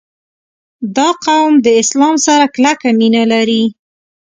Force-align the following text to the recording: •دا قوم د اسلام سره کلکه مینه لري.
•دا 0.95 1.09
قوم 1.25 1.53
د 1.65 1.67
اسلام 1.81 2.15
سره 2.25 2.45
کلکه 2.55 2.87
مینه 2.99 3.23
لري. 3.33 3.63